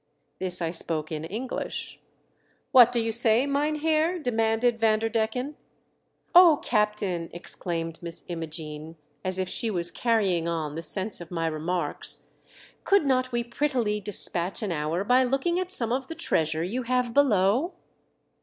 This 0.39 0.63
I 0.63 0.71
spoke 0.71 1.11
in 1.11 1.25
English." 1.25 1.99
What 2.71 2.91
do 2.91 2.99
you 2.99 3.11
say, 3.11 3.45
mynheer 3.45 4.15
T 4.17 4.23
demanded 4.23 4.79
Vanderdecken. 4.79 5.57
"Oh, 6.33 6.59
captain!" 6.63 7.29
exclaimed 7.31 7.99
Miss 8.01 8.23
Imogene, 8.27 8.95
as 9.23 9.37
if 9.37 9.47
she 9.47 9.69
was 9.69 9.91
carrying 9.91 10.47
on 10.47 10.73
the 10.73 10.81
sense 10.81 11.21
of 11.21 11.29
my 11.29 11.45
remarks," 11.45 12.23
could 12.83 13.05
not 13.05 13.31
we 13.31 13.43
prettily 13.43 13.99
dispatch 13.99 14.63
an 14.63 14.71
l8o 14.71 14.73
THE 14.73 14.73
DEATH 14.73 14.77
SHIP. 14.79 14.83
hour 14.87 15.03
by 15.03 15.23
looking 15.23 15.59
at 15.59 15.69
some 15.71 15.91
of 15.91 16.07
the 16.07 16.15
treasure 16.15 16.63
you 16.63 16.81
have 16.81 17.13
below 17.13 17.73